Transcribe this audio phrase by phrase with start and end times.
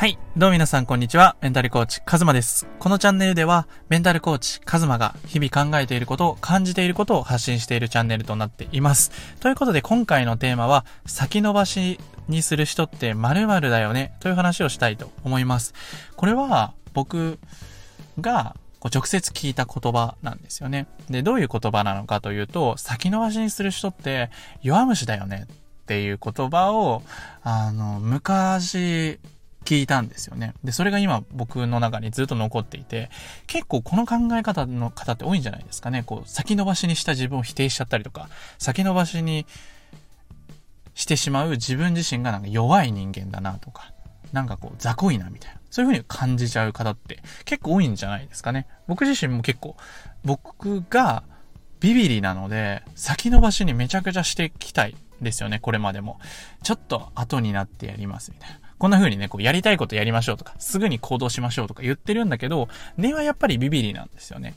[0.00, 0.18] はい。
[0.34, 1.36] どうも皆さんこんにちは。
[1.42, 2.66] メンタルコーチ、カズマです。
[2.78, 9.10] このチャンネルでは、メンタルコーチ、カズマが日々考えていることを、感じていることを発信しているチャンネルとなっています。
[9.40, 15.74] ということで今回のテーマは、先延ばしにする人って〇〇だよね、という話をしたいと思います。
[16.16, 17.38] これは、僕
[18.18, 20.86] が、直接聞いた言葉なんですよね。
[21.10, 24.30] で、どういう言葉なのかというと、先延ばしにする人って
[24.62, 27.02] 弱虫だよねっていう言葉を、
[27.42, 29.20] あの、昔、
[29.70, 30.54] 聞いたんですよね。
[30.64, 33.08] で、それが今僕の中にずっと残っていて、
[33.46, 36.02] 結構この考え方の方って多いんじゃないですかね。
[36.02, 39.46] こう、先延ばしにした自分を否定しちゃったりとか、先延ばしに
[40.96, 43.92] してしまう自分自身がなんか弱い人間だなとか、
[44.32, 45.60] なんかこう、雑魚いなみたいな。
[45.70, 48.66] そういう風に感じちゃう方って結構多いんじゃないですかね。
[48.88, 49.76] 僕自身も結構、
[50.24, 51.22] 僕が
[51.78, 56.18] ビビリなので、先延ばしにめちゃくちゃしてきたいですよね、これまでも。
[56.64, 58.69] ちょっと後になってやりますみたいな。
[58.80, 64.54] こんな風にね、こうやりたいことやりましょうとか、すぐに行動しましょうとか言ってるんだけど、根はやっぱりビビリなんですよね。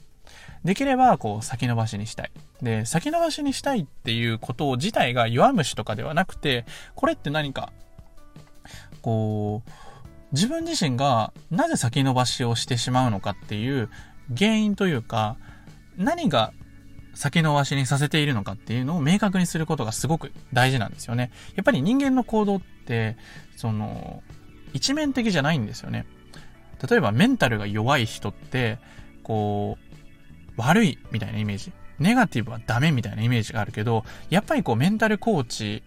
[0.63, 2.31] できれば、こう、先延ばしにしたい。
[2.61, 6.65] で、先延ばしにしたいっていうこと自体が弱虫とかではなくて、
[6.95, 7.73] これって何か、
[9.01, 9.71] こう、
[10.31, 13.89] 自分自身がなぜ先延ばしをしてしまうのかっていう
[14.37, 15.35] 原因というか、
[15.97, 16.53] 何が
[17.13, 21.31] 先延ばしにさせているのかっていうのを明確にすることがすごく大事なんですよね。
[21.55, 23.17] やっぱり人間の行動って、
[23.55, 24.23] その、
[24.73, 26.05] 一面的じゃないんですよね。
[26.89, 28.79] 例えばメンタルが弱い人って、
[29.21, 29.93] こう、
[30.57, 31.71] 悪いみたいなイメージ。
[31.99, 35.83] ネガティブはダメみたいなイメージがあるけど、やっぱりこうメンタルコーチ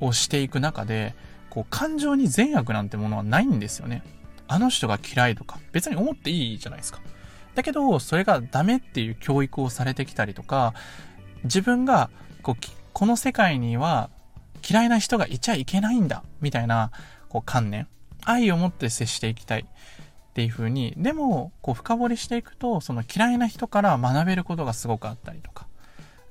[0.00, 1.14] をしていく中で、
[1.50, 4.02] こう感情に善悪なんてものはないんですよね。
[4.48, 7.00] あの人が嫌いとか、別に思っていいじゃないですか。
[7.56, 10.74] だけど、それがダメっていう教育をされてきたりとか、
[11.44, 12.10] 自分が
[12.42, 12.56] こう
[12.92, 14.10] この世界には
[14.68, 16.92] 嫌いな人がいちゃいけないんだ、みたいな
[17.28, 17.88] こう観念、
[18.24, 25.65] 愛を持って接していきたいっていう風に、でも、こう深掘りしていくと、その嫌いな人から学べることがすごくあったりとか、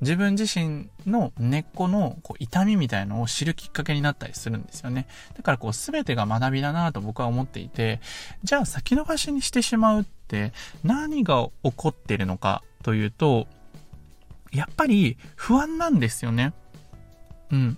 [0.02, 5.08] 自分自身の根っこのこう痛みみたいのを知るきっかけになったりするんですよね。
[5.36, 8.02] だからこう全てが学びだなと僕は思っていて、
[8.44, 10.54] じゃあ先延ばしにしてしまうって
[10.84, 13.48] 何が起こってるのかというと、
[14.52, 16.54] やっぱり不安なんですよね。
[17.52, 17.78] うん。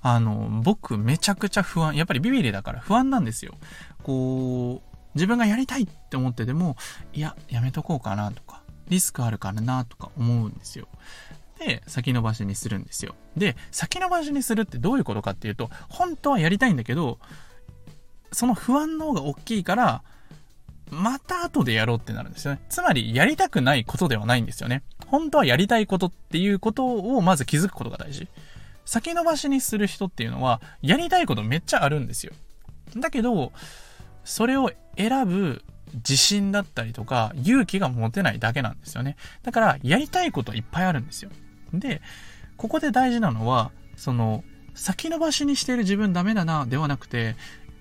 [0.00, 1.96] あの、僕めちゃくちゃ不安。
[1.96, 3.54] やっぱりビビリだから不安なんですよ。
[4.02, 6.76] こう、自分がやりたいって思ってても、
[7.12, 10.88] いや、やめとこうかなとか、リスクあるからなとか思うんですよ。
[11.58, 13.14] で、先延ばしにするんですよ。
[13.36, 17.18] で、先延ばしにするってどういうことかっていうと、本当はやりたいんだけど、
[18.32, 20.02] その不安の方が大きいから、
[20.90, 22.60] また後でやろうってなるんですよね。
[22.68, 24.82] つまり、やりたくないことではないんですよね。
[25.06, 28.28] 本当はやりたいことっていうことをまず気づくことが大事。
[28.84, 32.32] 先延ばしにする人っていうのは、やりたいことめっちゃあるんですよ。
[32.96, 33.52] だけど、
[34.24, 35.62] それを選ぶ
[35.94, 39.16] 自信だったりとか、勇気が持てないだけなんですよね。
[39.42, 41.30] だから、やりたいことはいっぱいあるんですよ。
[41.72, 42.00] で、
[42.56, 47.36] ここで大事なのは、その、先延ばしにしている自分ダメだな、ではなくて、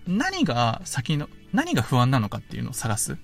[0.08, 3.18] 何が先の、何が不安なのかっていうのを探す。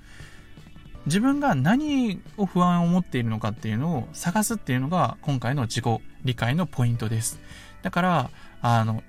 [1.05, 7.41] 自分が何を不安を持っているのかっていうのを探すっていうのが今回の自己理解のポイントです。
[7.81, 8.29] だから、
[8.61, 9.03] あの、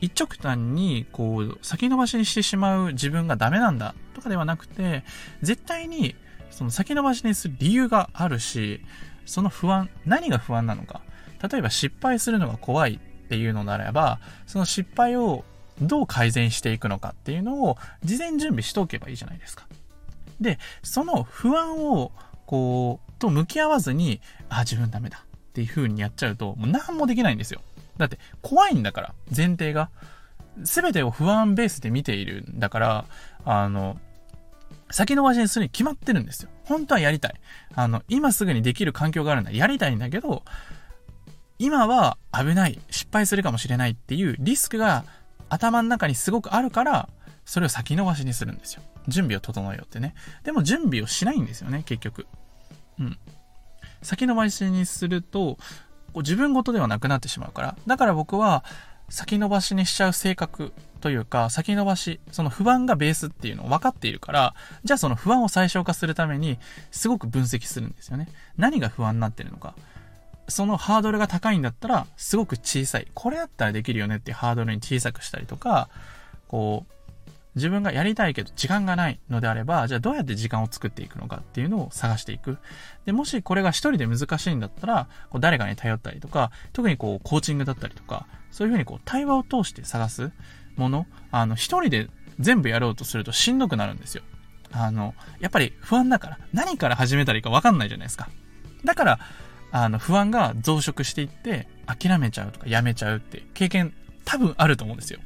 [0.00, 5.04] 一直単に、こう、先延ばしにしてしまう自分がダメなんだとかではなくて、
[5.42, 6.14] 絶対に、
[6.50, 8.80] その先延ばしにする理由があるし、
[9.28, 11.02] その不安、何が不安なのか。
[11.50, 15.44] 例えば失敗するのが怖いっていうのならば、その失敗を
[15.80, 19.66] どう改善していくのかっていうのを事前準備しておけばいいじゃないですか。
[20.40, 22.12] で、その不安を、
[22.46, 27.60] こう、と向き合わずに、あ、自分ダメだっていう風にやっちゃうと、もう何もできないんですよ。
[27.98, 29.90] だって、怖いんだから、前提が。
[30.60, 33.04] 全てを不安ベースで見ているんだから、
[33.44, 33.98] あの、
[34.90, 36.50] 先延ばしにするに決まってるんですよ。
[36.68, 37.34] 本当はやりたい。
[37.74, 39.50] あの、今すぐにできる環境があるんだ。
[39.50, 40.42] やりたいんだけど、
[41.58, 42.78] 今は危ない。
[42.90, 45.04] 失敗するかもしれないっていうリスクが
[45.48, 47.08] 頭の中にすごくあるから、
[47.46, 48.82] それを先延ばしにするんですよ。
[49.08, 50.14] 準備を整えようってね。
[50.44, 52.26] でも準備をしないんですよね、結局。
[53.00, 53.18] うん。
[54.02, 55.56] 先延ばしにすると、
[56.16, 57.76] 自分ごとではなくなってしまうから。
[57.86, 58.62] だから僕は、
[59.08, 64.54] 先延ばしにしちゃう性格というか、先延ばし、その不安がベースっていうのを分かっているから、
[64.84, 66.58] じゃあその不安を最小化するために、
[66.90, 68.28] すごく分析するんですよね。
[68.56, 69.74] 何が不安になってるのか。
[70.48, 73.06] そのハードルが高いんだったら、すごく小さい。
[73.14, 75.88] これだったらできるよねっていうハードルに小さくしたりとか、
[76.48, 76.92] こう、
[77.58, 82.58] 自分がやりたいけど時間がないのであれば、じゃあどうやって時間を作っていくのかっていうのを探していく。
[83.04, 90.30] で、もしこれが一人で難しいんだったら、こう誰かに頼ったりとか、特にこうコーチングだったりとか、そういうふうにこう対話を通して探す
[90.78, 92.08] もの、あの、一人で
[92.38, 94.22] 全部やろうとするとしんどくなるんですよ。
[94.72, 98.28] あの、やっぱり不安だから、何から始めたらいいかわかんないじゃないですか。
[98.84, 99.18] だから、
[99.72, 103.94] あの、不安が増殖していって、諦めちゃうとかやめちゃうって経験
[104.24, 105.20] 多分あると思うんですよ。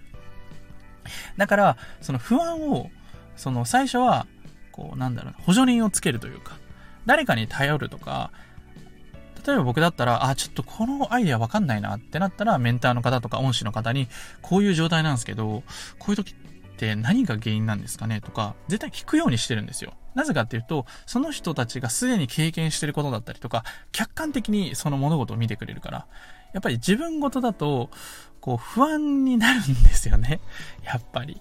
[1.37, 2.91] だから、その不安を、
[3.37, 4.27] その最初は、
[4.71, 6.57] こう、なんだろう、補助輪をつけるというか、
[7.05, 8.31] 誰かに頼るとか、
[9.47, 14.09] 例えば僕だったら、あ、ちょっとこのアイデアわかんないなってなったら、メンターの方とか恩師の方に、
[14.41, 15.63] こういう状態なんですけど、
[15.99, 16.35] こういう時っ
[16.77, 19.95] て何が原因なんですかねとか、絶対聞くようにしてるんですよ。
[20.15, 26.07] なぜかっていうと、その人たちがすでに経験してることだったりとか、客観的にその物事を見てくれるから、
[26.53, 27.91] やっぱり自分事だと、
[28.41, 30.41] こう不安になるんですよね。
[30.85, 31.41] やっぱり。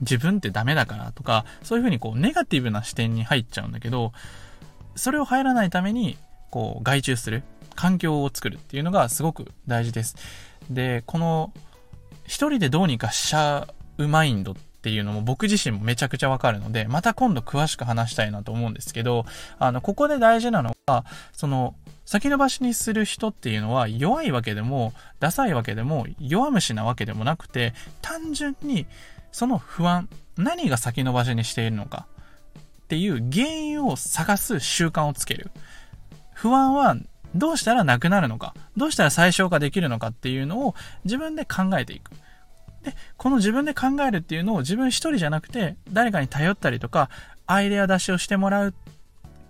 [0.00, 4.12] 自分ってダメだからとか、そういうふうにこうネガティブな視点に入っちゃうんだけど、
[4.96, 6.18] それを入らないために、
[6.54, 7.42] こう外注する、
[7.74, 10.14] 環境を作るっていうのがすごく大事です。
[10.70, 11.52] で、この、
[12.28, 13.66] 一人でどうにかしちゃ
[13.98, 19.26] うマインドっていうのも僕自身もめちゃくちゃわかるので、また今度詳しく話したいなと思うんですけど、
[19.58, 21.74] あの、ここで大事なのは、その、
[22.04, 28.86] 先延ばしにする人っていうのは弱いわけでも、ダサいわけでも、弱虫なわけでもなくて、単純に
[29.32, 32.06] その不安、何が先延ばしにしているのか
[32.84, 35.50] っていう原因を探す習慣をつける。
[36.34, 36.96] 不安は
[37.34, 42.10] どうしたらなくなるのか、どうしたら最小化できるのかっていうのを自分で考えていく。
[42.84, 47.10] で、この自分で考えるっていうのを自分一人じゃなくて、誰かに頼ったりとか、
[47.46, 48.74] アイデア出しをしてもらう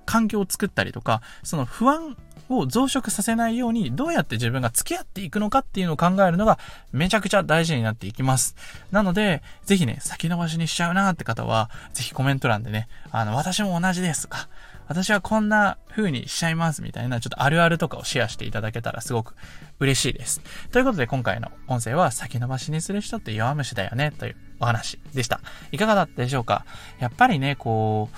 [0.07, 2.17] 環境を作ったりとか、その不安
[2.49, 6.59] を増殖させないようにどうやって自分が付き合っていくのかっていうのを考えるのが
[6.93, 8.55] めちゃくちゃ大事になっていきます。
[8.91, 14.49] なので、ぜひね、先延ばしにしちゃうなーって方は、ぜひコメント欄でね、あの、私も同じですとか、
[14.87, 19.35] 私はこんな風にしちゃいますみたいな、ちょっとあるあるとかをシェアしていただけたらすごく
[19.81, 20.41] 嬉しいです。
[20.71, 25.41] ということで今回の音声は先延ばしにする人って弱虫だよねというお話でした。
[25.73, 26.65] いかがだったでしょうか？
[26.99, 28.17] やっぱりね、こう、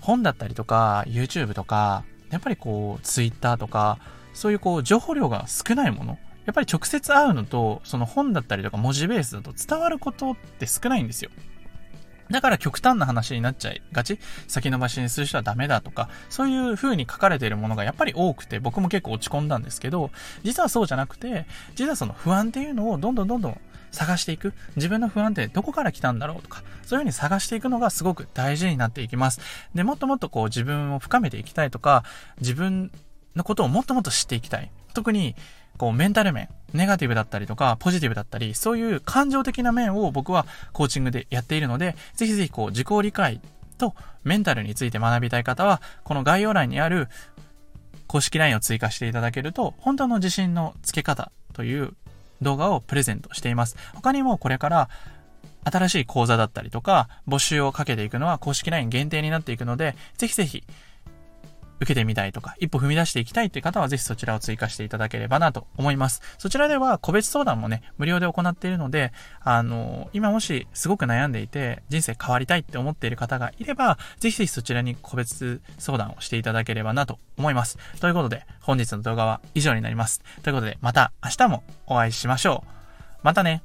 [0.00, 3.98] 本だったりとか、YouTube とか、やっぱりこう、Twitter とか、
[4.34, 6.18] そういうこう、情報量が少ないもの。
[6.44, 11.30] やっぱり直接会うのと、その本だったりとか文字ベースだと伝わることって少ないんですよ。
[12.30, 14.18] だから極端な話になっちゃいがち
[14.48, 20.10] 先延ばしにする人はダメだとか、そういう風に書かれているものがやっぱり多くて、僕も結構落ち込んだんですけど、
[20.42, 23.60] 実はそうじゃなくて、実はその不安っていうのをどんどんどんどん
[23.92, 24.54] 探していく。
[24.76, 29.40] 自分の不安ってどこから来たんだろうとか、そういう風に探していくのがすごく大事になっていきます。
[29.74, 32.04] で、もっともっとこう自分を深めていきたいとか、
[32.40, 32.90] 自分
[33.34, 34.70] のことをもっともっと知っていきたい。
[34.94, 35.36] 特に、
[35.76, 43.40] こうメンタル面、ネガティブだったりとか、ポジティブだったり、そういう感情的な面を僕はコーチングでやっているので、ぜひぜひこう自己理解
[43.78, 43.94] と
[44.24, 47.08] メンタルについて学びたい方は、この概要欄にある
[48.06, 51.94] 公式 LINE を追加していただけると、本当の自信のつけ方という
[52.42, 53.76] 動画をプレゼントしています。
[53.94, 54.88] 他にもこれから
[55.64, 60.64] 新しい講座だったりとか、募集をかけていくのは公式 LINE 限定になっていくので、ぜひぜひ
[61.78, 66.22] 受けてみたいとか、一歩踏み出していきたいっていう方はぜひそちらを追加していただければなと思います。
[66.38, 77.78] そちらでは個別相談もね、無料で行っているので、あの、今もしすごく悩んでいて、人生変わりたいって思っている方がいれば、ぜひぜひそちらに個別相談をしていただければなと思います。
[78.00, 80.22] ということで、本日の動画は以上になります。
[80.42, 82.70] ということで、また明日もお会いしましょう。
[83.22, 83.62] またね。